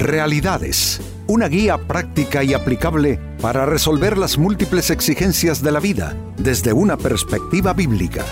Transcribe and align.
Realidades, 0.00 0.98
una 1.26 1.46
guía 1.46 1.76
práctica 1.76 2.42
y 2.42 2.54
aplicable 2.54 3.20
para 3.42 3.66
resolver 3.66 4.16
las 4.16 4.38
múltiples 4.38 4.88
exigencias 4.88 5.62
de 5.62 5.72
la 5.72 5.78
vida 5.78 6.16
desde 6.38 6.72
una 6.72 6.96
perspectiva 6.96 7.74
bíblica. 7.74 8.24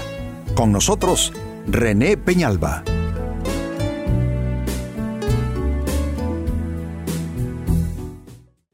Con 0.54 0.72
nosotros, 0.72 1.30
René 1.66 2.16
Peñalba. 2.16 2.84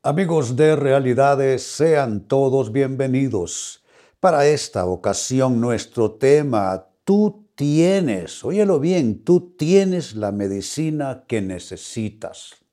Amigos 0.04 0.54
de 0.54 0.76
Realidades, 0.76 1.64
sean 1.64 2.28
todos 2.28 2.70
bienvenidos. 2.70 3.82
Para 4.20 4.46
esta 4.46 4.86
ocasión 4.86 5.60
nuestro 5.60 6.12
tema, 6.12 6.86
tú 7.02 7.48
tienes, 7.56 8.44
óyelo 8.44 8.78
bien, 8.78 9.24
tú 9.24 9.52
tienes 9.58 10.14
la 10.14 10.30
medicina 10.30 11.24
que 11.26 11.42
necesitas. 11.42 12.63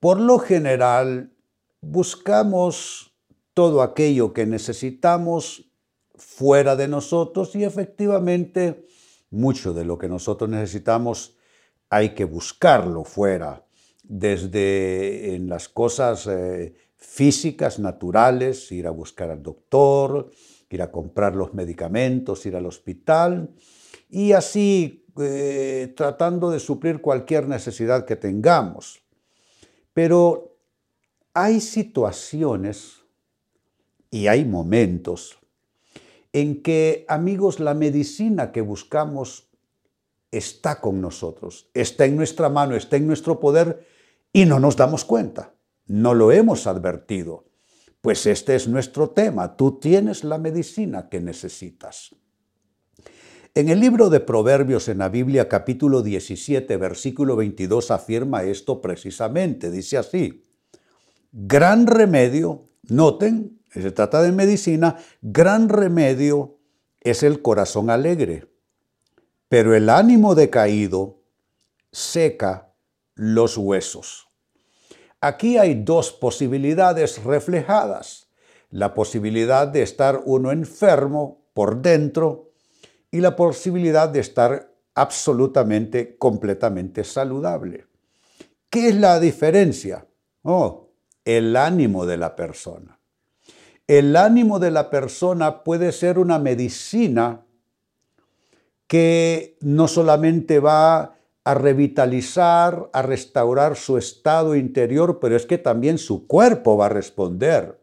Por 0.00 0.18
lo 0.18 0.38
general, 0.38 1.34
buscamos 1.82 3.14
todo 3.54 3.82
aquello 3.82 4.32
que 4.32 4.46
necesitamos 4.46 5.70
fuera 6.14 6.74
de 6.74 6.88
nosotros 6.88 7.54
y 7.54 7.64
efectivamente 7.64 8.86
mucho 9.30 9.72
de 9.72 9.84
lo 9.84 9.98
que 9.98 10.08
nosotros 10.08 10.48
necesitamos 10.50 11.36
hay 11.90 12.14
que 12.14 12.24
buscarlo 12.24 13.04
fuera 13.04 13.64
desde 14.02 15.34
en 15.34 15.48
las 15.48 15.68
cosas 15.68 16.26
eh, 16.26 16.74
físicas, 16.96 17.78
naturales, 17.78 18.72
ir 18.72 18.86
a 18.86 18.90
buscar 18.90 19.30
al 19.30 19.42
doctor, 19.42 20.30
ir 20.70 20.82
a 20.82 20.90
comprar 20.90 21.36
los 21.36 21.52
medicamentos, 21.52 22.46
ir 22.46 22.56
al 22.56 22.66
hospital, 22.66 23.50
y 24.08 24.32
así 24.32 25.04
eh, 25.18 25.92
tratando 25.96 26.50
de 26.50 26.60
suplir 26.60 27.00
cualquier 27.00 27.48
necesidad 27.48 28.04
que 28.04 28.16
tengamos. 28.16 29.02
Pero 29.92 30.56
hay 31.34 31.60
situaciones 31.60 33.04
y 34.10 34.26
hay 34.26 34.44
momentos 34.44 35.38
en 36.32 36.62
que, 36.62 37.04
amigos, 37.08 37.60
la 37.60 37.74
medicina 37.74 38.52
que 38.52 38.60
buscamos 38.60 39.48
está 40.30 40.80
con 40.80 41.00
nosotros, 41.00 41.68
está 41.74 42.04
en 42.04 42.16
nuestra 42.16 42.48
mano, 42.48 42.76
está 42.76 42.96
en 42.96 43.06
nuestro 43.06 43.40
poder, 43.40 43.86
y 44.32 44.44
no 44.44 44.60
nos 44.60 44.76
damos 44.76 45.04
cuenta, 45.04 45.54
no 45.86 46.14
lo 46.14 46.30
hemos 46.30 46.66
advertido. 46.66 47.44
Pues 48.00 48.26
este 48.26 48.54
es 48.54 48.68
nuestro 48.68 49.10
tema, 49.10 49.56
tú 49.56 49.78
tienes 49.78 50.24
la 50.24 50.38
medicina 50.38 51.08
que 51.08 51.20
necesitas. 51.20 52.14
En 53.52 53.68
el 53.68 53.80
libro 53.80 54.10
de 54.10 54.20
Proverbios 54.20 54.88
en 54.88 54.98
la 54.98 55.08
Biblia 55.08 55.48
capítulo 55.48 56.02
17 56.02 56.76
versículo 56.76 57.34
22 57.34 57.90
afirma 57.90 58.44
esto 58.44 58.80
precisamente, 58.80 59.72
dice 59.72 59.98
así, 59.98 60.44
gran 61.32 61.88
remedio, 61.88 62.68
noten, 62.84 63.60
se 63.72 63.90
trata 63.90 64.22
de 64.22 64.30
medicina, 64.30 64.98
gran 65.20 65.68
remedio 65.68 66.58
es 67.00 67.24
el 67.24 67.42
corazón 67.42 67.90
alegre, 67.90 68.46
pero 69.48 69.74
el 69.74 69.88
ánimo 69.88 70.36
decaído 70.36 71.18
seca 71.90 72.72
los 73.16 73.56
huesos. 73.58 74.28
Aquí 75.20 75.58
hay 75.58 75.82
dos 75.82 76.12
posibilidades 76.12 77.24
reflejadas. 77.24 78.28
La 78.70 78.94
posibilidad 78.94 79.66
de 79.66 79.82
estar 79.82 80.22
uno 80.24 80.52
enfermo 80.52 81.42
por 81.52 81.82
dentro 81.82 82.49
y 83.10 83.20
la 83.20 83.36
posibilidad 83.36 84.08
de 84.08 84.20
estar 84.20 84.72
absolutamente, 84.94 86.16
completamente 86.16 87.04
saludable. 87.04 87.86
¿Qué 88.68 88.88
es 88.88 88.94
la 88.96 89.18
diferencia? 89.18 90.06
Oh, 90.42 90.90
el 91.24 91.56
ánimo 91.56 92.06
de 92.06 92.16
la 92.16 92.36
persona. 92.36 92.98
El 93.86 94.14
ánimo 94.14 94.60
de 94.60 94.70
la 94.70 94.90
persona 94.90 95.64
puede 95.64 95.90
ser 95.90 96.18
una 96.18 96.38
medicina 96.38 97.44
que 98.86 99.56
no 99.60 99.88
solamente 99.88 100.60
va 100.60 101.16
a 101.42 101.54
revitalizar, 101.54 102.90
a 102.92 103.02
restaurar 103.02 103.76
su 103.76 103.98
estado 103.98 104.54
interior, 104.54 105.18
pero 105.20 105.34
es 105.34 105.46
que 105.46 105.58
también 105.58 105.98
su 105.98 106.26
cuerpo 106.28 106.76
va 106.76 106.86
a 106.86 106.90
responder. 106.90 107.79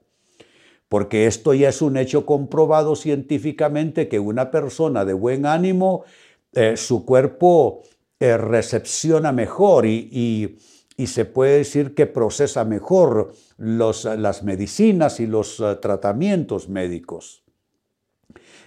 Porque 0.89 1.27
esto 1.27 1.53
ya 1.53 1.69
es 1.69 1.81
un 1.81 1.97
hecho 1.97 2.25
comprobado 2.25 2.95
científicamente 2.95 4.07
que 4.07 4.19
una 4.19 4.51
persona 4.51 5.03
de 5.03 5.13
buen 5.13 5.45
ánimo, 5.45 6.05
eh, 6.53 6.77
su 6.77 7.05
cuerpo 7.05 7.83
eh, 8.19 8.37
recepciona 8.37 9.31
mejor 9.31 9.85
y, 9.85 10.57
se 11.05 11.25
puede 11.25 11.59
decir 11.59 11.93
que 11.93 12.07
procesa 12.07 12.65
mejor 12.65 13.31
las 13.57 14.43
medicinas 14.43 15.19
y 15.19 15.27
los 15.27 15.59
eh, 15.59 15.75
tratamientos 15.79 16.69
médicos. 16.69 17.43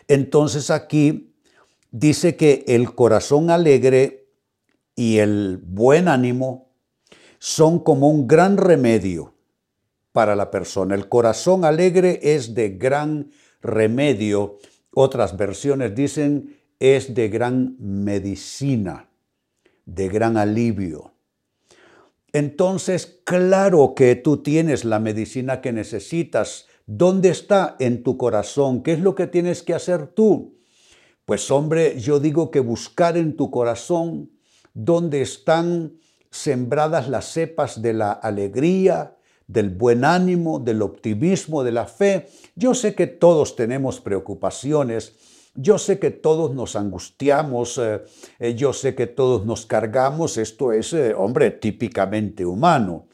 Entonces 0.06 0.70
aquí 0.70 1.34
dice 1.90 2.36
que 2.36 2.64
el 2.68 2.94
corazón 2.94 3.50
alegre 3.50 4.28
y 4.94 5.18
el 5.18 5.58
buen 5.64 6.06
ánimo 6.06 6.70
son 7.40 7.80
como 7.80 8.08
un 8.08 8.28
gran 8.28 8.56
remedio 8.56 9.34
para 10.12 10.36
la 10.36 10.50
persona. 10.50 10.94
El 10.94 11.08
corazón 11.08 11.64
alegre 11.64 12.20
es 12.22 12.54
de 12.54 12.70
gran 12.70 13.30
remedio. 13.60 14.58
Otras 14.92 15.36
versiones 15.36 15.94
dicen 15.94 16.56
es 16.78 17.14
de 17.14 17.28
gran 17.28 17.76
medicina, 17.78 19.08
de 19.84 20.08
gran 20.08 20.36
alivio. 20.36 21.12
Entonces, 22.32 23.20
claro 23.24 23.94
que 23.94 24.14
tú 24.16 24.38
tienes 24.38 24.84
la 24.84 25.00
medicina 25.00 25.60
que 25.60 25.72
necesitas. 25.72 26.66
¿Dónde 26.86 27.28
está? 27.28 27.76
En 27.78 28.02
tu 28.02 28.16
corazón. 28.16 28.82
¿Qué 28.82 28.92
es 28.92 29.00
lo 29.00 29.14
que 29.14 29.26
tienes 29.26 29.62
que 29.62 29.74
hacer 29.74 30.06
tú? 30.06 30.56
Pues 31.24 31.50
hombre, 31.50 32.00
yo 32.00 32.18
digo 32.18 32.50
que 32.50 32.60
buscar 32.60 33.16
en 33.16 33.36
tu 33.36 33.50
corazón 33.50 34.30
donde 34.74 35.22
están 35.22 35.98
sembradas 36.30 37.08
las 37.08 37.26
cepas 37.32 37.82
de 37.82 37.92
la 37.92 38.12
alegría, 38.12 39.16
del 39.52 39.70
buen 39.70 40.04
ánimo, 40.04 40.58
del 40.58 40.82
optimismo, 40.82 41.64
de 41.64 41.72
la 41.72 41.86
fe. 41.86 42.28
Yo 42.54 42.74
sé 42.74 42.94
que 42.94 43.06
todos 43.06 43.56
tenemos 43.56 44.00
preocupaciones, 44.00 45.14
yo 45.54 45.78
sé 45.78 45.98
que 45.98 46.10
todos 46.10 46.54
nos 46.54 46.76
angustiamos, 46.76 47.78
eh, 47.78 48.02
eh, 48.38 48.54
yo 48.54 48.72
sé 48.72 48.94
que 48.94 49.06
todos 49.06 49.44
nos 49.44 49.66
cargamos, 49.66 50.36
esto 50.36 50.72
es, 50.72 50.92
eh, 50.92 51.12
hombre, 51.14 51.50
típicamente 51.50 52.46
humano. 52.46 53.06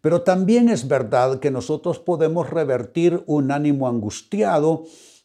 Pero 0.00 0.22
también 0.22 0.68
es 0.68 0.88
verdad 0.88 1.38
que 1.38 1.50
nosotros 1.50 1.98
podemos 1.98 2.48
revertir 2.50 3.22
un 3.26 3.50
ánimo 3.50 3.88
angustiado, 3.88 4.84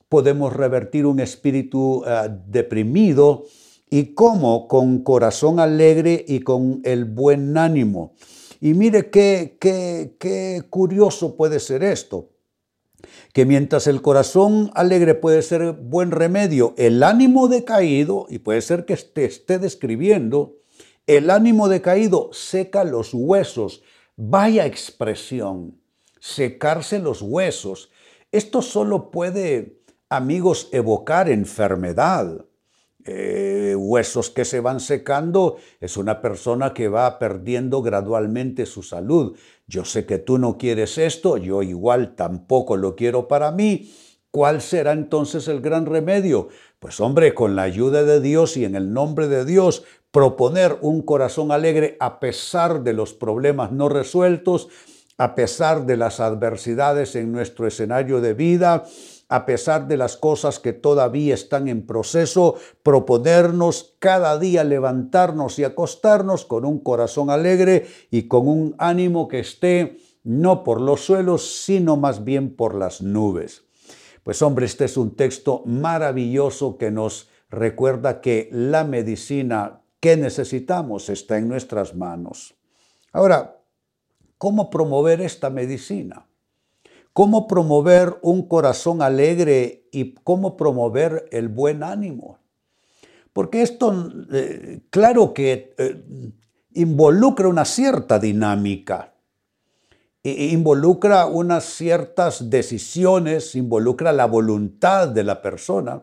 podemos 0.10 0.54
revertir 0.54 1.06
un 1.06 1.20
espíritu 1.20 2.04
deprimido, 2.48 3.46
¿Y 3.92 4.14
cómo? 4.14 4.68
Con 4.68 5.00
corazón 5.00 5.60
alegre 5.60 6.24
y 6.28 6.42
con 6.42 6.82
el 6.84 7.06
buen 7.06 7.58
ánimo. 7.58 8.14
Y 8.60 8.74
mire 8.74 9.10
qué, 9.10 9.58
qué, 9.60 10.16
qué 10.20 10.64
curioso 10.70 11.36
puede 11.36 11.60
ser 11.60 11.84
esto 11.84 12.30
que 13.34 13.46
mientras 13.46 13.88
el 13.88 14.02
corazón 14.02 14.72
alegre 14.74 15.16
puede 15.16 15.42
ser 15.42 15.74
buen 15.74 16.12
remedio, 16.12 16.74
el 16.78 17.04
ánimo 17.04 17.48
decaído, 17.48 18.26
y 18.30 18.40
puede 18.40 18.62
ser 18.62 18.86
que 18.86 18.96
te 18.98 19.26
esté 19.26 19.60
describiendo, 19.60 20.58
el 21.08 21.30
ánimo 21.30 21.70
decaído 21.70 22.30
seca 22.34 22.84
los 22.84 23.14
huesos. 23.14 23.82
Vaya 24.16 24.66
expresión, 24.66 25.80
secarse 26.20 27.00
los 27.00 27.22
huesos. 27.22 27.90
Esto 28.32 28.62
solo 28.62 29.10
puede, 29.12 29.82
amigos, 30.10 30.70
evocar 30.72 31.30
enfermedad. 31.30 32.46
Eh, 33.06 33.76
huesos 33.78 34.30
que 34.30 34.44
se 34.44 34.60
van 34.60 34.82
secando, 34.82 35.58
es 35.80 35.96
una 35.96 36.22
persona 36.22 36.74
que 36.74 36.90
va 36.90 37.18
perdiendo 37.18 37.82
gradualmente 37.82 38.66
su 38.66 38.84
salud. 38.84 39.38
Yo 39.68 39.86
sé 39.86 40.06
que 40.06 40.18
tú 40.18 40.38
no 40.38 40.58
quieres 40.58 40.98
esto, 40.98 41.38
yo 41.38 41.64
igual 41.64 42.16
tampoco 42.16 42.76
lo 42.76 42.96
quiero 42.96 43.28
para 43.28 43.52
mí. 43.52 43.90
¿Cuál 44.32 44.62
será 44.62 44.92
entonces 44.92 45.48
el 45.48 45.62
gran 45.62 45.86
remedio? 45.86 46.50
Pues 46.80 47.00
hombre, 47.00 47.34
con 47.34 47.56
la 47.56 47.64
ayuda 47.64 48.04
de 48.04 48.22
Dios 48.22 48.58
y 48.58 48.66
en 48.66 48.76
el 48.76 48.94
nombre 48.94 49.28
de 49.28 49.44
Dios, 49.44 49.84
proponer 50.12 50.78
un 50.82 51.02
corazón 51.02 51.52
alegre 51.52 51.98
a 52.00 52.20
pesar 52.20 52.84
de 52.84 52.94
los 52.94 53.14
problemas 53.14 53.72
no 53.72 53.90
resueltos, 53.90 54.68
a 55.18 55.36
pesar 55.36 55.86
de 55.86 55.98
las 55.98 56.20
adversidades 56.20 57.16
en 57.16 57.32
nuestro 57.32 57.66
escenario 57.66 58.22
de 58.22 58.34
vida, 58.34 58.86
a 59.30 59.46
pesar 59.46 59.88
de 59.88 59.96
las 59.96 60.18
cosas 60.18 60.60
que 60.60 60.74
todavía 60.74 61.34
están 61.34 61.68
en 61.68 61.86
proceso, 61.86 62.56
proponernos 62.84 63.96
cada 64.00 64.38
día 64.38 64.64
levantarnos 64.64 65.60
y 65.60 65.64
acostarnos 65.64 66.46
con 66.46 66.66
un 66.66 66.80
corazón 66.80 67.30
alegre 67.30 67.88
y 68.12 68.24
con 68.28 68.48
un 68.48 68.76
ánimo 68.78 69.28
que 69.28 69.40
esté 69.40 69.98
no 70.24 70.64
por 70.64 70.82
los 70.82 71.06
suelos, 71.06 71.64
sino 71.64 71.96
más 71.96 72.24
bien 72.24 72.56
por 72.56 72.76
las 72.76 73.02
nubes. 73.02 73.64
Pues 74.24 74.42
hombre, 74.42 74.66
este 74.66 74.86
es 74.86 74.98
un 74.98 75.16
texto 75.16 75.64
maravilloso 75.66 76.78
que 76.78 76.92
nos 76.92 77.30
recuerda 77.50 78.20
que 78.20 78.50
la 78.52 78.84
medicina 78.84 79.82
que 80.02 80.18
necesitamos 80.18 81.10
está 81.10 81.38
en 81.38 81.48
nuestras 81.48 81.96
manos. 81.96 82.56
Ahora, 83.14 83.60
¿Cómo 84.40 84.70
promover 84.70 85.20
esta 85.20 85.50
medicina? 85.50 86.29
¿Cómo 87.20 87.50
promover 87.50 88.18
un 88.22 88.48
corazón 88.48 89.02
alegre 89.02 89.90
y 89.92 90.14
cómo 90.24 90.56
promover 90.56 91.28
el 91.34 91.50
buen 91.50 91.84
ánimo? 91.84 92.40
Porque 93.34 93.62
esto, 93.62 94.10
eh, 94.32 94.80
claro 94.90 95.34
que 95.34 95.76
eh, 95.78 96.02
involucra 96.76 97.50
una 97.50 97.66
cierta 97.66 98.20
dinámica, 98.20 99.16
involucra 100.24 101.26
unas 101.26 101.66
ciertas 101.66 102.50
decisiones, 102.50 103.54
involucra 103.54 104.14
la 104.14 104.26
voluntad 104.26 105.10
de 105.10 105.26
la 105.26 105.42
persona, 105.42 106.02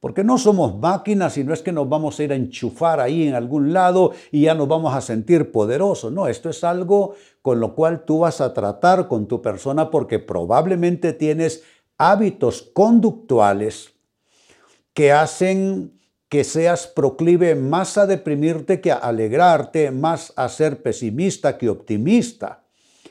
porque 0.00 0.22
no 0.22 0.38
somos 0.38 0.78
máquinas 0.78 1.36
y 1.38 1.44
no 1.44 1.54
es 1.54 1.62
que 1.62 1.72
nos 1.72 1.88
vamos 1.88 2.18
a 2.18 2.24
ir 2.24 2.32
a 2.32 2.36
enchufar 2.36 3.00
ahí 3.00 3.26
en 3.26 3.34
algún 3.34 3.72
lado 3.72 4.12
y 4.30 4.42
ya 4.42 4.54
nos 4.54 4.68
vamos 4.68 4.94
a 4.94 5.00
sentir 5.00 5.50
poderosos. 5.50 6.12
No, 6.12 6.28
esto 6.28 6.50
es 6.50 6.62
algo 6.64 7.14
con 7.42 7.60
lo 7.60 7.74
cual 7.74 8.04
tú 8.04 8.20
vas 8.20 8.40
a 8.40 8.52
tratar 8.52 9.08
con 9.08 9.26
tu 9.26 9.40
persona 9.40 9.90
porque 9.90 10.18
probablemente 10.18 11.12
tienes 11.12 11.62
hábitos 11.98 12.62
conductuales 12.74 13.94
que 14.92 15.12
hacen 15.12 15.92
que 16.28 16.44
seas 16.44 16.86
proclive 16.86 17.54
más 17.54 17.96
a 17.98 18.06
deprimirte 18.06 18.80
que 18.80 18.90
a 18.90 18.96
alegrarte, 18.96 19.90
más 19.90 20.32
a 20.36 20.48
ser 20.48 20.82
pesimista 20.82 21.56
que 21.56 21.68
optimista. 21.68 22.64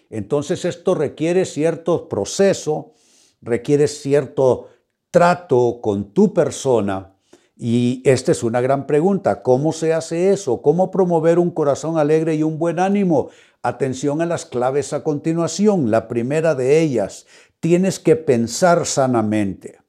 Entonces 0.10 0.66
esto 0.66 0.96
requiere 0.96 1.46
cierto 1.46 2.08
proceso, 2.10 2.94
requiere 3.42 3.88
cierto 3.88 4.70
trato 5.16 5.80
con 5.82 6.12
tu 6.12 6.34
persona. 6.34 7.16
Y 7.56 8.02
esta 8.04 8.34
es 8.34 8.44
una 8.44 8.60
gran 8.60 8.86
pregunta. 8.86 9.44
¿Cómo 9.44 9.72
se 9.72 9.94
hace 9.94 10.34
eso? 10.34 10.62
¿Cómo 10.62 10.92
promover 10.92 11.40
un 11.40 11.52
corazón 11.52 11.98
alegre 11.98 12.36
y 12.36 12.44
un 12.44 12.60
buen 12.60 12.80
ánimo? 12.80 13.30
Atención 13.62 14.22
a 14.22 14.26
las 14.26 14.46
claves 14.46 14.92
a 14.92 15.06
continuación. 15.06 15.90
La 15.90 16.10
primera 16.10 16.54
de 16.54 16.82
ellas, 16.82 17.28
tienes 17.62 17.98
que 17.98 18.18
pensar 18.18 18.86
sanamente. 18.86 19.80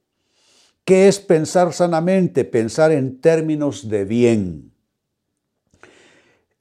¿Qué 0.84 1.08
es 1.08 1.19
pensar 1.19 1.73
sanamente? 1.73 2.44
Pensar 2.44 2.93
en 2.93 3.20
términos 3.20 3.88
de 3.88 4.05
bien. 4.05 4.73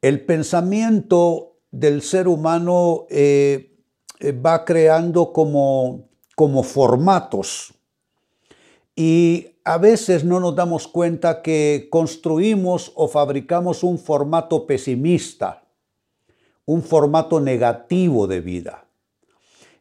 El 0.02 0.26
pensamiento 0.26 1.60
del 1.70 2.02
ser 2.02 2.28
humano 2.28 3.06
eh, 3.12 3.76
eh, 4.20 4.32
va 4.32 4.66
creando 4.66 5.32
como, 5.32 6.10
como 6.36 6.64
formatos 6.64 7.75
y 8.96 9.48
a 9.66 9.78
veces 9.78 10.24
no 10.24 10.40
nos 10.40 10.56
damos 10.56 10.88
cuenta 10.88 11.42
que 11.42 11.88
construimos 11.92 12.92
o 12.96 13.08
fabricamos 13.08 13.84
un 13.84 14.00
formato 14.00 14.66
pesimista, 14.66 15.64
un 16.66 16.82
formato 16.82 17.40
negativo 17.40 18.28
de 18.28 18.42
vida. 18.42 18.86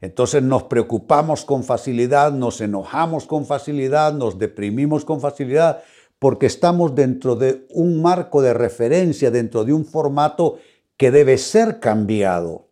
Entonces 0.01 0.43
nos 0.43 0.65
preocupamos 0.65 1.45
con 1.45 1.65
facilidad, 1.65 2.33
nos 2.33 2.61
enojamos 2.61 3.27
con 3.27 3.47
facilidad, 3.47 4.13
nos 4.13 4.39
deprimimos 4.39 5.05
con 5.05 5.21
facilidad, 5.21 5.83
porque 6.19 6.47
estamos 6.47 6.95
dentro 6.95 7.37
de 7.37 7.67
un 7.71 8.03
marco 8.03 8.43
de 8.43 8.53
referencia, 8.53 9.31
dentro 9.31 9.65
de 9.65 9.73
un 9.73 9.85
formato 9.85 10.59
que 10.97 11.11
debe 11.11 11.39
ser 11.39 11.81
cambiado. 11.81 12.69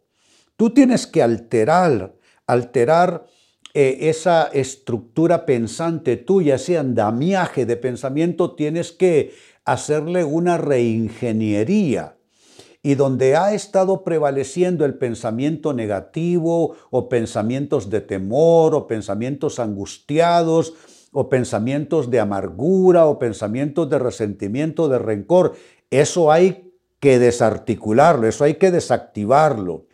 Tú 0.56 0.71
tienes 0.71 1.06
que 1.06 1.23
alterar, 1.23 2.15
alterar 2.47 3.27
eh, 3.75 4.11
esa 4.11 4.51
estructura 4.53 5.47
pensante 5.47 6.19
tuya, 6.19 6.57
ese 6.57 6.77
andamiaje 6.77 7.65
de 7.65 7.77
pensamiento, 7.79 8.55
tienes 8.55 8.93
que 8.93 9.33
hacerle 9.65 10.25
una 10.25 10.59
reingeniería. 10.59 12.17
Y 12.83 12.97
donde 12.97 13.37
ha 13.37 13.55
estado 13.55 14.05
prevaleciendo 14.05 14.85
el 14.85 14.99
pensamiento 14.99 15.73
negativo 15.73 16.75
o 16.91 17.09
pensamientos 17.09 17.89
de 17.89 18.01
temor 18.01 18.75
o 18.75 18.87
pensamientos 18.87 19.59
angustiados 19.59 20.75
o 21.13 21.29
pensamientos 21.29 22.11
de 22.11 22.21
amargura 22.21 23.07
o 23.07 23.19
pensamientos 23.19 23.89
de 23.89 23.99
resentimiento, 23.99 24.89
de 24.89 24.99
rencor, 24.99 25.55
eso 25.91 26.33
hay 26.33 26.73
que 26.99 27.19
desarticularlo, 27.19 28.27
eso 28.27 28.45
hay 28.45 28.55
que 28.55 28.71
desactivarlo 28.71 29.87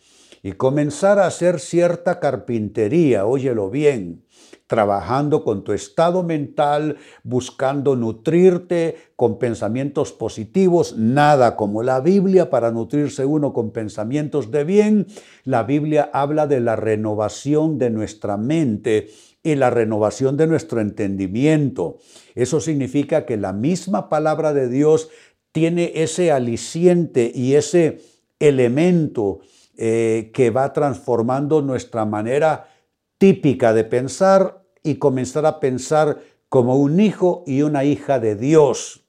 y 0.49 0.53
comenzar 0.53 1.19
a 1.19 1.27
hacer 1.27 1.61
cierta 1.61 2.21
carpintería, 2.21 3.27
óyelo 3.27 3.69
bien, 3.69 4.25
trabajando 4.67 5.45
con 5.45 5.63
tu 5.63 5.75
estado 5.75 6.23
mental, 6.23 6.97
buscando 7.23 7.97
nutrirte 7.97 8.97
con 9.15 9.39
pensamientos 9.39 10.13
positivos, 10.13 10.97
nada 10.97 11.55
como 11.55 11.83
la 11.83 12.01
Biblia 12.01 12.49
para 12.49 12.71
nutrirse 12.71 13.27
uno 13.27 13.53
con 13.53 13.73
pensamientos 13.73 14.51
de 14.51 14.65
bien. 14.65 15.07
La 15.45 15.65
Biblia 15.65 16.09
habla 16.15 16.47
de 16.47 16.61
la 16.61 16.77
renovación 16.77 17.77
de 17.77 17.91
nuestra 17.91 18.39
mente 18.39 19.09
y 19.43 19.55
la 19.55 19.69
renovación 19.69 20.39
de 20.39 20.47
nuestro 20.47 20.81
entendimiento. 20.81 21.99
Eso 22.35 22.61
significa 22.61 23.27
que 23.27 23.37
la 23.37 23.53
misma 23.53 24.09
palabra 24.09 24.55
de 24.55 24.71
Dios 24.71 25.11
tiene 25.53 25.93
ese 25.97 26.33
aliciente 26.33 27.31
y 27.35 27.53
ese 27.55 27.99
elemento 28.41 29.41
eh, 29.81 30.33
que 30.35 30.51
va 30.51 30.73
transformando 30.73 31.63
nuestra 31.63 32.05
manera 32.05 32.69
típica 33.17 33.73
de 33.73 33.85
pensar 33.85 34.65
y 34.83 34.97
comenzar 34.97 35.47
a 35.47 35.61
pensar 35.61 36.21
como 36.49 36.75
un 36.75 36.99
hijo 36.99 37.45
y 37.47 37.63
una 37.63 37.85
hija 37.85 38.19
de 38.19 38.35
Dios. 38.35 39.05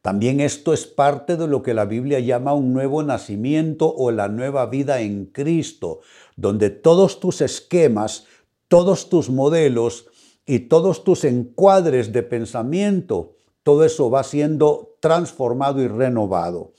También 0.00 0.40
esto 0.40 0.72
es 0.72 0.86
parte 0.86 1.36
de 1.36 1.46
lo 1.46 1.62
que 1.62 1.74
la 1.74 1.84
Biblia 1.84 2.18
llama 2.18 2.54
un 2.54 2.72
nuevo 2.72 3.02
nacimiento 3.02 3.94
o 3.94 4.10
la 4.10 4.28
nueva 4.28 4.64
vida 4.64 5.02
en 5.02 5.26
Cristo, 5.26 6.00
donde 6.34 6.70
todos 6.70 7.20
tus 7.20 7.42
esquemas, 7.42 8.24
todos 8.68 9.10
tus 9.10 9.28
modelos 9.28 10.06
y 10.46 10.60
todos 10.60 11.04
tus 11.04 11.24
encuadres 11.24 12.10
de 12.10 12.22
pensamiento, 12.22 13.34
todo 13.62 13.84
eso 13.84 14.08
va 14.08 14.24
siendo 14.24 14.96
transformado 15.00 15.82
y 15.82 15.88
renovado. 15.88 16.72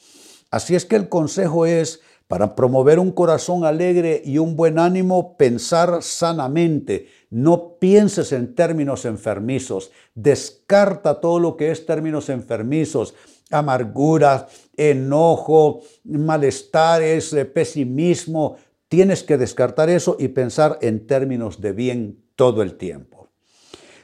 Así 0.49 0.73
es 0.73 0.85
que 0.85 0.95
el 0.95 1.07
consejo 1.07 1.67
es 1.67 2.01
para 2.27 2.55
promover 2.55 2.99
un 2.99 3.11
corazón 3.11 3.63
alegre 3.65 4.21
y 4.25 4.37
un 4.37 4.55
buen 4.55 4.79
ánimo, 4.79 5.37
pensar 5.37 6.01
sanamente. 6.01 7.07
No 7.29 7.77
pienses 7.79 8.31
en 8.31 8.55
términos 8.55 9.05
enfermizos. 9.05 9.91
Descarta 10.15 11.19
todo 11.19 11.39
lo 11.39 11.57
que 11.57 11.71
es 11.71 11.85
términos 11.85 12.29
enfermizos. 12.29 13.13
Amargura, 13.51 14.47
enojo, 14.75 15.81
malestares, 16.03 17.33
eh, 17.33 17.45
pesimismo. 17.45 18.55
Tienes 18.87 19.23
que 19.23 19.37
descartar 19.37 19.89
eso 19.89 20.15
y 20.19 20.29
pensar 20.29 20.79
en 20.81 21.05
términos 21.05 21.61
de 21.61 21.71
bien 21.71 22.23
todo 22.35 22.61
el 22.61 22.75
tiempo. 22.75 23.29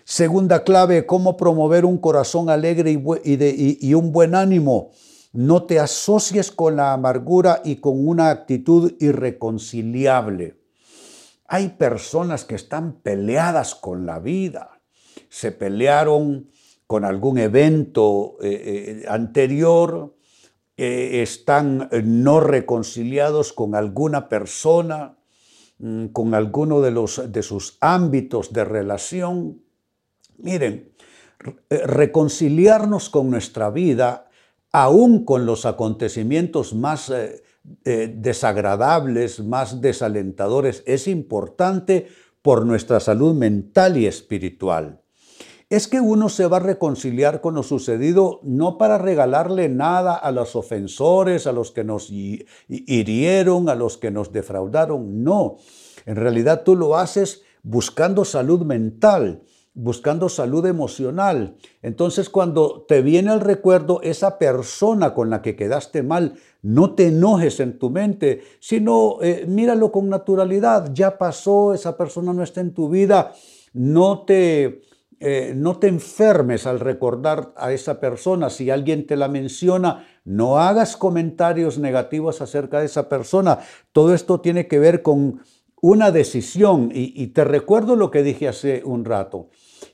Segunda 0.04 0.64
clave, 0.64 1.06
cómo 1.06 1.38
promover 1.38 1.86
un 1.86 2.00
corazón 2.00 2.50
alegre 2.50 2.92
y, 2.92 3.94
un 3.94 4.12
buen 4.12 4.34
ánimo 4.34 4.90
no 5.32 5.64
te 5.64 5.80
asocies 5.80 6.52
con 6.52 6.76
la 6.76 6.94
amargura 6.94 7.62
y 7.64 7.78
con 7.78 8.08
una 8.08 8.32
actitud 8.32 8.94
irreconciliable. 9.00 10.58
Hay 11.48 11.70
personas 11.70 12.46
que 12.46 12.56
están 12.56 12.94
peleadas 13.02 13.76
con 13.76 14.06
la 14.06 14.20
vida. 14.20 14.82
Se 15.30 15.52
pelearon 15.52 16.50
con 16.88 17.06
algún 17.06 17.38
evento 17.38 18.38
eh, 18.42 19.04
eh, 19.04 19.06
anterior, 19.08 20.16
eh, 20.78 21.22
están 21.22 21.90
no 22.04 22.40
reconciliados 22.40 23.54
con 23.54 23.76
alguna 23.76 24.30
persona, 24.30 25.18
mm, 25.78 26.08
con 26.08 26.34
alguno 26.34 26.82
de, 26.82 26.92
los, 26.92 27.32
de 27.32 27.44
sus 27.44 27.78
ámbitos 27.82 28.54
de 28.54 28.64
relación. 28.64 29.62
Miren, 30.38 30.92
reconciliarnos 31.70 33.10
con 33.10 33.30
nuestra 33.30 33.70
vida 33.70 34.29
aún 34.72 35.26
con 35.26 35.46
los 35.46 35.66
acontecimientos 35.66 36.74
más 36.74 37.10
eh, 37.10 37.44
eh, 37.86 38.14
desagradables, 38.16 39.44
más 39.44 39.82
desalentadores, 39.82 40.84
es 40.86 41.08
importante 41.08 42.08
por 42.42 42.66
nuestra 42.66 43.00
salud 43.00 43.34
mental 43.34 43.98
y 43.98 44.06
espiritual. 44.06 45.02
Es 45.70 45.88
que 45.88 46.02
uno 46.02 46.30
se 46.30 46.48
va 46.48 46.58
a 46.58 46.62
reconciliar 46.62 47.42
con 47.42 47.54
lo 47.54 47.62
sucedido 47.62 48.40
no 48.42 48.80
para 48.80 48.98
regalarle 48.98 49.70
nada 49.70 50.16
a 50.16 50.32
los 50.32 50.56
ofensores, 50.56 51.46
a 51.46 51.52
los 51.52 51.72
que 51.72 51.84
nos 51.84 52.10
hirieron, 52.10 53.70
a 53.70 53.76
los 53.76 53.98
que 53.98 54.10
nos 54.10 54.32
defraudaron, 54.32 55.24
no. 55.24 55.58
En 56.08 56.16
realidad 56.16 56.64
tú 56.64 56.76
lo 56.76 56.98
haces 56.98 57.44
buscando 57.62 58.26
salud 58.26 58.62
mental, 58.62 59.44
buscando 59.74 60.30
salud 60.30 60.66
emocional. 60.66 61.58
Entonces 61.82 62.30
cuando 62.30 62.86
te 62.88 63.02
viene 63.02 63.34
el 63.34 63.40
recuerdo 63.40 64.02
esa 64.02 64.38
persona 64.38 65.14
con 65.14 65.30
la 65.30 65.42
que 65.42 65.56
quedaste 65.56 66.04
mal, 66.04 66.36
no 66.62 66.96
te 66.96 67.08
enojes 67.08 67.60
en 67.60 67.80
tu 67.80 67.90
mente, 67.90 68.42
sino 68.60 69.22
eh, 69.22 69.46
míralo 69.48 69.92
con 69.92 70.10
naturalidad. 70.10 70.92
Ya 70.94 71.18
pasó, 71.18 71.74
esa 71.74 71.96
persona 71.98 72.34
no 72.34 72.44
está 72.44 72.62
en 72.62 72.74
tu 72.74 72.90
vida. 72.90 73.34
No 73.74 74.26
te 74.26 74.82
eh, 75.22 75.52
no 75.54 75.78
te 75.80 75.88
enfermes 75.88 76.66
al 76.66 76.80
recordar 76.80 77.52
a 77.58 77.74
esa 77.74 78.00
persona. 78.00 78.50
Si 78.50 78.70
alguien 78.70 79.06
te 79.06 79.18
la 79.18 79.28
menciona, 79.28 80.08
no 80.24 80.60
hagas 80.60 80.96
comentarios 80.96 81.78
negativos 81.78 82.42
acerca 82.42 82.80
de 82.80 82.86
esa 82.86 83.10
persona. 83.10 83.60
Todo 83.92 84.14
esto 84.14 84.40
tiene 84.40 84.68
que 84.68 84.80
ver 84.80 85.02
con 85.02 85.42
una 85.82 86.12
decisión. 86.12 86.90
Y, 86.94 87.28
te 87.28 87.44
recuerdo 87.44 87.96
lo 87.96 88.12
que 88.12 88.24
dije 88.24 88.48
hace 88.48 88.82
un 88.84 89.06
rato, 89.06 89.50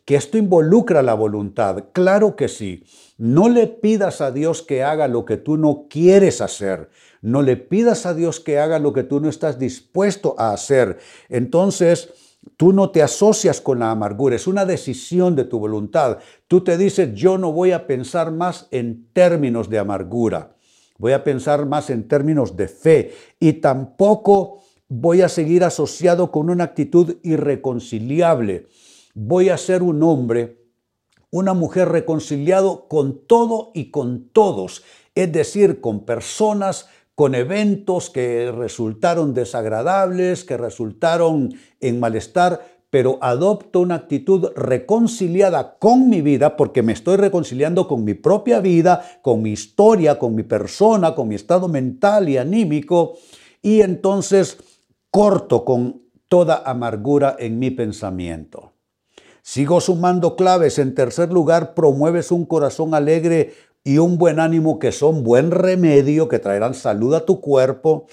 que 0.05 0.15
esto 0.15 0.37
involucra 0.37 1.01
la 1.01 1.13
voluntad. 1.13 1.85
Claro 1.91 2.35
que 2.35 2.47
sí. 2.47 2.83
No 3.17 3.49
le 3.49 3.67
pidas 3.67 4.21
a 4.21 4.31
Dios 4.31 4.61
que 4.61 4.83
haga 4.83 5.07
lo 5.07 5.25
que 5.25 5.37
tú 5.37 5.57
no 5.57 5.87
quieres 5.89 6.41
hacer. 6.41 6.89
No 7.21 7.41
le 7.41 7.57
pidas 7.57 8.05
a 8.05 8.13
Dios 8.13 8.39
que 8.39 8.59
haga 8.59 8.79
lo 8.79 8.93
que 8.93 9.03
tú 9.03 9.19
no 9.19 9.29
estás 9.29 9.57
dispuesto 9.57 10.35
a 10.37 10.51
hacer. 10.51 10.97
Entonces, 11.29 12.13
Tú 12.57 12.71
no 12.71 12.91
te 12.91 13.01
asocias 13.01 13.59
con 13.59 13.79
la 13.79 13.91
amargura, 13.91 14.35
es 14.35 14.47
una 14.47 14.65
decisión 14.65 15.35
de 15.35 15.45
tu 15.45 15.59
voluntad. 15.59 16.19
Tú 16.47 16.63
te 16.63 16.77
dices, 16.77 17.13
yo 17.13 17.37
no 17.37 17.51
voy 17.51 17.71
a 17.71 17.87
pensar 17.87 18.31
más 18.31 18.67
en 18.71 19.07
términos 19.13 19.69
de 19.69 19.79
amargura, 19.79 20.55
voy 20.97 21.13
a 21.13 21.23
pensar 21.23 21.65
más 21.65 21.89
en 21.89 22.07
términos 22.07 22.55
de 22.55 22.67
fe 22.67 23.13
y 23.39 23.53
tampoco 23.53 24.61
voy 24.87 25.21
a 25.21 25.29
seguir 25.29 25.63
asociado 25.63 26.31
con 26.31 26.49
una 26.49 26.65
actitud 26.65 27.17
irreconciliable. 27.23 28.67
Voy 29.13 29.49
a 29.49 29.57
ser 29.57 29.81
un 29.81 30.03
hombre, 30.03 30.61
una 31.31 31.53
mujer 31.53 31.89
reconciliado 31.89 32.87
con 32.87 33.25
todo 33.25 33.71
y 33.73 33.91
con 33.91 34.29
todos, 34.29 34.83
es 35.15 35.31
decir, 35.31 35.81
con 35.81 36.05
personas 36.05 36.87
con 37.15 37.33
eventos 37.33 38.09
que 38.09 38.51
resultaron 38.51 39.33
desagradables, 39.33 40.43
que 40.43 40.57
resultaron 40.57 41.53
en 41.79 41.99
malestar, 42.01 42.75
pero 42.89 43.17
adopto 43.21 43.79
una 43.79 43.95
actitud 43.95 44.51
reconciliada 44.55 45.77
con 45.79 46.09
mi 46.09 46.21
vida, 46.21 46.57
porque 46.57 46.83
me 46.83 46.91
estoy 46.91 47.15
reconciliando 47.15 47.87
con 47.87 48.03
mi 48.03 48.13
propia 48.13 48.59
vida, 48.59 49.19
con 49.21 49.41
mi 49.41 49.51
historia, 49.51 50.19
con 50.19 50.35
mi 50.35 50.43
persona, 50.43 51.15
con 51.15 51.29
mi 51.29 51.35
estado 51.35 51.69
mental 51.69 52.27
y 52.27 52.37
anímico, 52.37 53.17
y 53.61 53.81
entonces 53.81 54.57
corto 55.15 55.63
con 55.63 56.01
toda 56.27 56.61
amargura 56.65 57.37
en 57.39 57.57
mi 57.57 57.71
pensamiento. 57.71 58.73
Sigo 59.41 59.79
sumando 59.79 60.35
claves. 60.35 60.77
En 60.77 60.93
tercer 60.93 61.31
lugar, 61.31 61.73
promueves 61.73 62.33
un 62.33 62.45
corazón 62.45 62.93
alegre 62.93 63.53
y 63.85 63.97
un 63.97 64.17
buen 64.17 64.41
ánimo 64.41 64.77
que 64.77 64.91
son 64.91 65.23
buen 65.23 65.51
remedio, 65.51 66.27
que 66.27 66.39
traerán 66.39 66.73
salud 66.73 67.13
a 67.13 67.25
tu 67.25 67.39
cuerpo. 67.39 68.07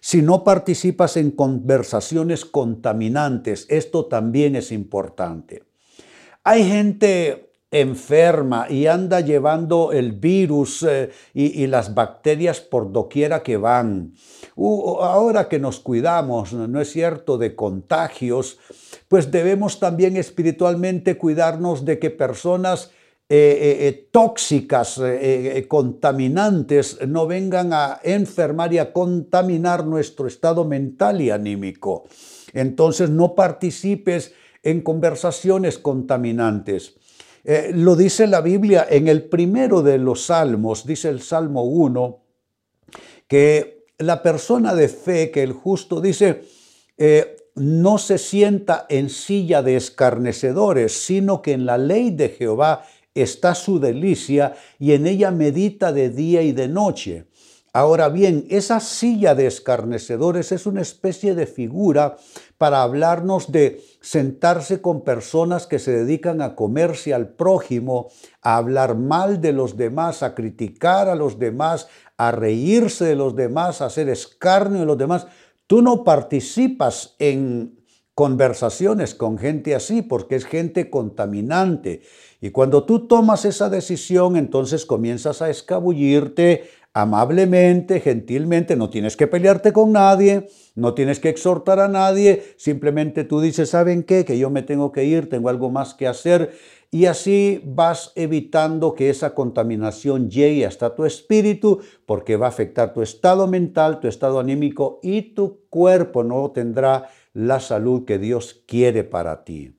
Si 0.00 0.20
no 0.20 0.42
participas 0.42 1.16
en 1.16 1.30
conversaciones 1.30 2.44
contaminantes, 2.44 3.64
esto 3.68 4.06
también 4.06 4.56
es 4.56 4.72
importante. 4.72 5.62
Hay 6.42 6.68
gente 6.68 7.47
enferma 7.70 8.66
y 8.70 8.86
anda 8.86 9.20
llevando 9.20 9.92
el 9.92 10.12
virus 10.12 10.82
eh, 10.88 11.10
y, 11.34 11.66
las 11.66 11.94
bacterias 11.94 12.60
por 12.60 12.92
doquiera 12.92 13.42
que 13.42 13.58
van. 13.58 14.14
ahora 14.56 15.48
que 15.48 15.58
nos 15.58 15.80
cuidamos, 15.80 16.52
¿no 16.54 16.80
es 16.80 16.90
cierto?, 16.90 17.36
de 17.36 17.54
contagios, 17.54 18.58
pues 19.08 19.30
debemos 19.30 19.80
también 19.80 20.16
espiritualmente 20.16 21.18
cuidarnos 21.18 21.84
de 21.84 21.98
que 21.98 22.10
personas 22.10 22.90
eh, 23.30 23.76
eh, 23.80 24.08
tóxicas, 24.10 24.98
contaminantes, 25.68 27.06
no 27.06 27.26
vengan 27.26 27.74
a 27.74 28.00
enfermar 28.02 28.72
y 28.72 28.78
a 28.78 28.94
contaminar 28.94 29.84
nuestro 29.84 30.26
estado 30.26 30.64
mental 30.64 31.20
y 31.20 31.30
anímico. 31.30 32.04
Entonces 32.54 33.10
no 33.10 33.34
participes 33.34 34.32
en 34.62 34.80
conversaciones 34.80 35.76
contaminantes. 35.76 36.97
Lo 37.72 37.96
dice 37.96 38.26
la 38.26 38.42
Biblia 38.42 38.86
en 38.90 39.08
el 39.08 39.24
primero 39.24 39.82
de 39.82 39.96
los 39.96 40.26
salmos, 40.26 40.86
dice 40.86 41.08
el 41.08 41.22
Salmo 41.22 41.62
1, 41.62 42.20
que 43.26 43.86
la 43.98 44.22
persona 44.22 44.74
de 44.74 44.88
fe, 44.88 45.30
que 45.30 45.42
el 45.42 45.52
justo 45.52 46.00
dice, 46.00 46.42
no 47.54 47.96
se 47.96 48.18
sienta 48.18 48.84
en 48.90 49.08
silla 49.08 49.62
de 49.62 49.76
escarnecedores, 49.76 50.92
sino 50.92 51.40
que 51.40 51.52
en 51.52 51.64
la 51.64 51.78
ley 51.78 52.10
de 52.10 52.28
Jehová 52.28 52.84
está 53.14 53.54
su 53.54 53.80
delicia 53.80 54.54
y 54.78 54.92
en 54.92 55.06
ella 55.06 55.30
medita 55.30 55.92
de 55.92 56.10
día 56.10 56.42
y 56.42 56.52
de 56.52 56.68
noche. 56.68 57.24
Ahora 57.72 58.08
bien, 58.08 58.46
esa 58.48 58.80
silla 58.80 59.34
de 59.34 59.46
escarnecedores 59.46 60.52
es 60.52 60.66
una 60.66 60.80
especie 60.80 61.34
de 61.34 61.46
figura 61.46 62.16
para 62.56 62.82
hablarnos 62.82 63.52
de 63.52 63.82
sentarse 64.00 64.80
con 64.80 65.04
personas 65.04 65.66
que 65.66 65.78
se 65.78 65.92
dedican 65.92 66.40
a 66.40 66.54
comerse 66.54 67.12
al 67.12 67.28
prójimo, 67.28 68.08
a 68.40 68.56
hablar 68.56 68.96
mal 68.96 69.40
de 69.40 69.52
los 69.52 69.76
demás, 69.76 70.22
a 70.22 70.34
criticar 70.34 71.08
a 71.08 71.14
los 71.14 71.38
demás, 71.38 71.88
a 72.16 72.30
reírse 72.30 73.04
de 73.04 73.16
los 73.16 73.36
demás, 73.36 73.82
a 73.82 73.86
hacer 73.86 74.08
escarnio 74.08 74.80
de 74.80 74.86
los 74.86 74.98
demás. 74.98 75.26
Tú 75.66 75.82
no 75.82 76.04
participas 76.04 77.14
en 77.18 77.78
conversaciones 78.18 79.14
con 79.14 79.38
gente 79.38 79.76
así 79.76 80.02
porque 80.02 80.34
es 80.34 80.44
gente 80.44 80.90
contaminante. 80.90 82.02
Y 82.40 82.50
cuando 82.50 82.82
tú 82.82 83.06
tomas 83.06 83.44
esa 83.44 83.70
decisión, 83.70 84.34
entonces 84.34 84.86
comienzas 84.86 85.40
a 85.40 85.50
escabullirte 85.50 86.68
amablemente, 87.00 88.00
gentilmente, 88.00 88.74
no 88.74 88.90
tienes 88.90 89.16
que 89.16 89.28
pelearte 89.28 89.72
con 89.72 89.92
nadie, 89.92 90.48
no 90.74 90.94
tienes 90.94 91.20
que 91.20 91.28
exhortar 91.28 91.78
a 91.78 91.86
nadie, 91.86 92.42
simplemente 92.56 93.22
tú 93.22 93.40
dices, 93.40 93.70
¿saben 93.70 94.02
qué? 94.02 94.24
Que 94.24 94.36
yo 94.36 94.50
me 94.50 94.62
tengo 94.62 94.90
que 94.90 95.04
ir, 95.04 95.28
tengo 95.28 95.48
algo 95.48 95.70
más 95.70 95.94
que 95.94 96.08
hacer. 96.08 96.50
Y 96.90 97.06
así 97.06 97.62
vas 97.64 98.10
evitando 98.16 98.94
que 98.94 99.10
esa 99.10 99.32
contaminación 99.32 100.28
llegue 100.28 100.66
hasta 100.66 100.96
tu 100.96 101.04
espíritu, 101.04 101.82
porque 102.04 102.36
va 102.36 102.46
a 102.46 102.48
afectar 102.48 102.92
tu 102.92 103.02
estado 103.02 103.46
mental, 103.46 104.00
tu 104.00 104.08
estado 104.08 104.40
anímico 104.40 104.98
y 105.00 105.34
tu 105.34 105.60
cuerpo 105.70 106.24
no 106.24 106.50
tendrá 106.50 107.10
la 107.32 107.60
salud 107.60 108.06
que 108.06 108.18
Dios 108.18 108.64
quiere 108.66 109.04
para 109.04 109.44
ti. 109.44 109.77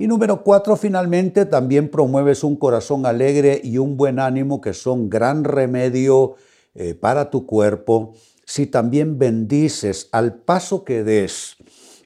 Y 0.00 0.06
número 0.06 0.44
cuatro, 0.44 0.76
finalmente, 0.76 1.44
también 1.44 1.88
promueves 1.88 2.44
un 2.44 2.54
corazón 2.54 3.04
alegre 3.04 3.60
y 3.64 3.78
un 3.78 3.96
buen 3.96 4.20
ánimo 4.20 4.60
que 4.60 4.72
son 4.72 5.10
gran 5.10 5.42
remedio 5.42 6.36
eh, 6.76 6.94
para 6.94 7.30
tu 7.30 7.46
cuerpo 7.46 8.14
si 8.44 8.68
también 8.68 9.18
bendices 9.18 10.08
al 10.12 10.36
paso 10.36 10.84
que 10.84 11.02
des. 11.02 11.56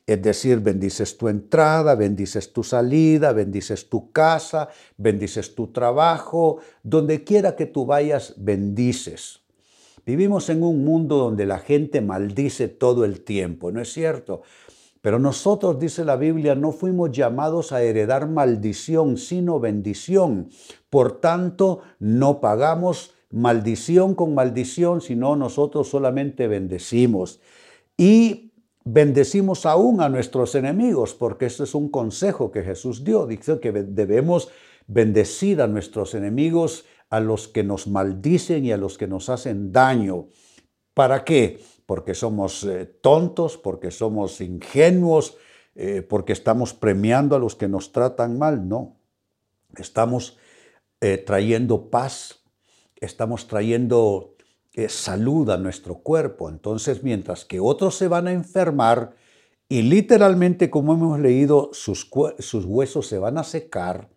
Es 0.06 0.22
decir, 0.22 0.60
bendices 0.60 1.18
tu 1.18 1.28
entrada, 1.28 1.94
bendices 1.94 2.54
tu 2.54 2.64
salida, 2.64 3.34
bendices 3.34 3.90
tu 3.90 4.10
casa, 4.10 4.70
bendices 4.96 5.54
tu 5.54 5.66
trabajo, 5.66 6.60
donde 6.82 7.24
quiera 7.24 7.56
que 7.56 7.66
tú 7.66 7.84
vayas, 7.84 8.32
bendices. 8.38 9.40
Vivimos 10.06 10.48
en 10.48 10.62
un 10.62 10.82
mundo 10.82 11.18
donde 11.18 11.44
la 11.44 11.58
gente 11.58 12.00
maldice 12.00 12.68
todo 12.68 13.04
el 13.04 13.20
tiempo, 13.20 13.70
¿no 13.70 13.82
es 13.82 13.92
cierto? 13.92 14.40
Pero 15.02 15.18
nosotros, 15.18 15.80
dice 15.80 16.04
la 16.04 16.16
Biblia, 16.16 16.54
no 16.54 16.70
fuimos 16.70 17.10
llamados 17.10 17.72
a 17.72 17.82
heredar 17.82 18.28
maldición, 18.28 19.16
sino 19.16 19.58
bendición. 19.58 20.48
Por 20.88 21.20
tanto, 21.20 21.80
no 21.98 22.40
pagamos 22.40 23.12
maldición 23.30 24.14
con 24.14 24.34
maldición, 24.34 25.00
sino 25.00 25.34
nosotros 25.34 25.88
solamente 25.88 26.46
bendecimos. 26.46 27.40
Y 27.96 28.52
bendecimos 28.84 29.66
aún 29.66 30.00
a 30.00 30.08
nuestros 30.08 30.54
enemigos, 30.54 31.14
porque 31.14 31.46
este 31.46 31.64
es 31.64 31.74
un 31.74 31.88
consejo 31.90 32.52
que 32.52 32.62
Jesús 32.62 33.02
dio. 33.02 33.26
Dice 33.26 33.58
que 33.58 33.72
debemos 33.72 34.50
bendecir 34.86 35.62
a 35.62 35.66
nuestros 35.66 36.14
enemigos 36.14 36.84
a 37.10 37.18
los 37.18 37.48
que 37.48 37.64
nos 37.64 37.88
maldicen 37.88 38.64
y 38.64 38.72
a 38.72 38.76
los 38.76 38.98
que 38.98 39.08
nos 39.08 39.28
hacen 39.28 39.72
daño. 39.72 40.28
¿Para 40.94 41.24
qué? 41.24 41.60
Porque 41.86 42.14
somos 42.14 42.64
eh, 42.64 42.84
tontos, 42.84 43.56
porque 43.56 43.90
somos 43.90 44.40
ingenuos, 44.40 45.36
eh, 45.74 46.02
porque 46.02 46.32
estamos 46.32 46.74
premiando 46.74 47.36
a 47.36 47.38
los 47.38 47.56
que 47.56 47.68
nos 47.68 47.92
tratan 47.92 48.38
mal. 48.38 48.68
No, 48.68 48.96
estamos 49.76 50.38
eh, 51.00 51.18
trayendo 51.18 51.90
paz, 51.90 52.42
estamos 53.00 53.46
trayendo 53.48 54.36
salud 54.88 55.50
a 55.50 55.58
nuestro 55.58 55.96
cuerpo. 55.96 56.48
Entonces, 56.48 57.02
mientras 57.02 57.44
que 57.44 57.60
otros 57.60 57.96
se 57.96 58.08
van 58.08 58.26
a 58.26 58.32
enfermar 58.32 59.14
y 59.68 59.82
literalmente, 59.82 60.70
como 60.70 60.94
hemos 60.94 61.18
leído, 61.18 61.70
sus, 61.72 62.10
sus 62.38 62.64
huesos 62.64 63.06
se 63.06 63.18
van 63.18 63.38
a 63.38 63.44
secar, 63.44 64.08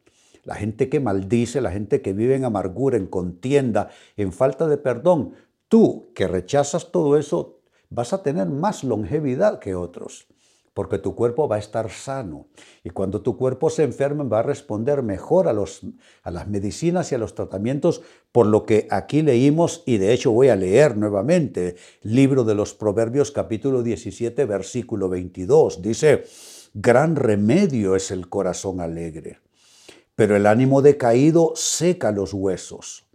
la 0.46 0.56
gente 0.56 0.90
que 0.90 1.00
maldice, 1.00 1.60
la 1.60 1.72
gente 1.72 2.02
que 2.02 2.14
vive 2.14 2.36
en 2.36 2.46
amargura, 2.46 2.98
en 2.98 3.08
contienda, 3.08 3.90
en 4.16 4.32
falta 4.32 4.68
de 4.68 4.78
perdón. 4.78 5.34
Tú 5.68 6.12
que 6.14 6.28
rechazas 6.28 6.92
todo 6.92 7.18
eso, 7.18 7.60
vas 7.90 8.14
a 8.14 8.22
tener 8.22 8.48
más 8.48 8.84
longevidad 8.84 9.60
que 9.60 9.76
otros, 9.76 10.28
porque 10.74 10.98
tu 10.98 11.16
cuerpo 11.16 11.48
va 11.48 11.56
a 11.56 11.60
estar 11.60 11.90
sano. 11.90 12.48
Y 12.84 12.90
cuando 12.90 13.22
tu 13.22 13.38
cuerpo 13.38 13.70
se 13.70 13.84
enferma, 13.84 14.24
va 14.24 14.40
a 14.40 14.44
responder 14.44 15.02
mejor 15.02 15.48
a, 15.48 15.54
los, 15.54 15.82
a 16.22 16.32
las 16.32 16.48
medicinas 16.48 17.12
y 17.12 17.16
a 17.16 17.18
los 17.18 17.34
tratamientos, 17.34 18.02
por 18.32 18.46
lo 18.46 18.66
que 18.66 18.88
aquí 18.92 19.22
leímos, 19.22 19.84
y 19.86 19.98
de 19.98 20.14
hecho 20.14 20.32
voy 20.32 20.50
a 20.50 20.56
leer 20.56 20.98
nuevamente, 20.98 21.78
libro 22.02 22.44
de 22.44 22.56
los 22.56 22.74
Proverbios 22.74 23.32
capítulo 23.32 23.84
17, 23.84 24.46
versículo 24.46 25.10
22. 25.10 25.82
Dice, 25.82 26.26
gran 26.74 27.16
remedio 27.16 27.96
es 27.96 28.12
el 28.12 28.30
corazón 28.30 28.82
alegre. 28.82 29.40
Pero 30.16 30.36
el 30.36 30.46
ánimo 30.46 30.82
decaído 30.82 31.54
seca 31.56 32.12
los 32.12 32.34
huesos. 32.34 33.06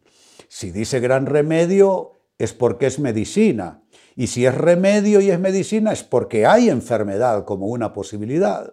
Si 0.48 0.70
dice 0.70 1.00
gran 1.00 1.26
remedio 1.26 2.19
es 2.40 2.54
porque 2.54 2.86
es 2.86 2.98
medicina. 2.98 3.82
Y 4.16 4.28
si 4.28 4.46
es 4.46 4.54
remedio 4.54 5.20
y 5.20 5.30
es 5.30 5.38
medicina 5.38 5.92
es 5.92 6.02
porque 6.02 6.46
hay 6.46 6.70
enfermedad 6.70 7.44
como 7.44 7.66
una 7.66 7.92
posibilidad. 7.92 8.72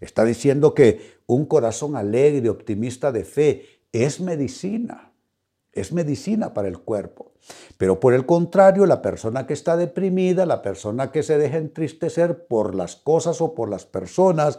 Está 0.00 0.24
diciendo 0.24 0.74
que 0.74 1.20
un 1.26 1.44
corazón 1.44 1.94
alegre, 1.94 2.48
optimista 2.48 3.12
de 3.12 3.24
fe, 3.24 3.66
es 3.92 4.20
medicina. 4.20 5.12
Es 5.72 5.92
medicina 5.92 6.54
para 6.54 6.68
el 6.68 6.78
cuerpo. 6.78 7.32
Pero 7.76 8.00
por 8.00 8.14
el 8.14 8.24
contrario, 8.24 8.86
la 8.86 9.02
persona 9.02 9.46
que 9.46 9.52
está 9.52 9.76
deprimida, 9.76 10.46
la 10.46 10.62
persona 10.62 11.12
que 11.12 11.22
se 11.22 11.36
deja 11.36 11.58
entristecer 11.58 12.46
por 12.46 12.74
las 12.74 12.96
cosas 12.96 13.42
o 13.42 13.54
por 13.54 13.68
las 13.68 13.84
personas, 13.84 14.58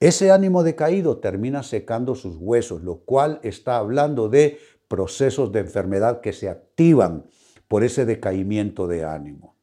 ese 0.00 0.30
ánimo 0.30 0.62
decaído 0.62 1.18
termina 1.18 1.62
secando 1.62 2.14
sus 2.14 2.36
huesos, 2.36 2.82
lo 2.82 3.00
cual 3.00 3.40
está 3.42 3.76
hablando 3.76 4.30
de 4.30 4.58
procesos 4.88 5.52
de 5.52 5.60
enfermedad 5.60 6.22
que 6.22 6.32
se 6.32 6.48
activan 6.48 7.26
por 7.70 7.84
ese 7.84 8.04
decaimiento 8.04 8.88
de 8.88 9.04
ánimo. 9.04 9.54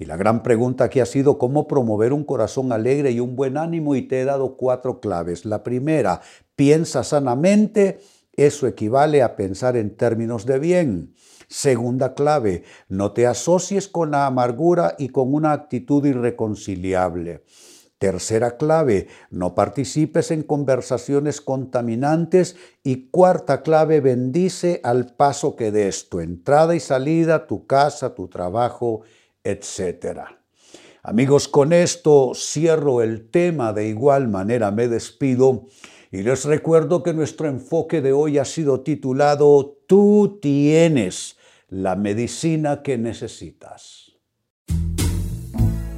Y 0.00 0.06
la 0.06 0.16
gran 0.16 0.42
pregunta 0.42 0.82
aquí 0.82 0.98
ha 0.98 1.06
sido 1.06 1.38
cómo 1.38 1.68
promover 1.68 2.12
un 2.12 2.24
corazón 2.24 2.72
alegre 2.72 3.12
y 3.12 3.20
un 3.20 3.36
buen 3.36 3.56
ánimo 3.56 3.94
y 3.94 4.02
te 4.02 4.20
he 4.20 4.24
dado 4.24 4.56
cuatro 4.56 4.98
claves. 4.98 5.44
La 5.44 5.62
primera, 5.62 6.22
piensa 6.56 7.04
sanamente, 7.04 8.00
eso 8.32 8.66
equivale 8.66 9.22
a 9.22 9.36
pensar 9.36 9.76
en 9.76 9.96
términos 9.96 10.44
de 10.44 10.58
bien. 10.58 11.14
Segunda 11.46 12.14
clave, 12.14 12.64
no 12.88 13.12
te 13.12 13.28
asocies 13.28 13.86
con 13.86 14.10
la 14.10 14.26
amargura 14.26 14.96
y 14.98 15.10
con 15.10 15.32
una 15.32 15.52
actitud 15.52 16.04
irreconciliable. 16.04 17.44
Tercera 17.98 18.56
clave, 18.56 19.08
no 19.30 19.54
participes 19.56 20.30
en 20.30 20.44
conversaciones 20.44 21.40
contaminantes. 21.40 22.56
Y 22.84 23.08
cuarta 23.10 23.62
clave, 23.62 24.00
bendice 24.00 24.80
al 24.84 25.14
paso 25.16 25.56
que 25.56 25.72
des 25.72 26.08
tu 26.08 26.20
entrada 26.20 26.76
y 26.76 26.80
salida, 26.80 27.46
tu 27.46 27.66
casa, 27.66 28.14
tu 28.14 28.28
trabajo, 28.28 29.02
etc. 29.42 30.20
Amigos, 31.02 31.48
con 31.48 31.72
esto 31.72 32.32
cierro 32.34 33.02
el 33.02 33.30
tema, 33.30 33.72
de 33.72 33.88
igual 33.88 34.28
manera 34.28 34.70
me 34.70 34.88
despido 34.88 35.66
y 36.10 36.22
les 36.22 36.44
recuerdo 36.44 37.02
que 37.02 37.12
nuestro 37.12 37.48
enfoque 37.48 38.00
de 38.00 38.12
hoy 38.12 38.38
ha 38.38 38.44
sido 38.44 38.80
titulado 38.80 39.76
Tú 39.86 40.38
tienes 40.40 41.36
la 41.68 41.96
medicina 41.96 42.82
que 42.82 42.96
necesitas. 42.96 44.18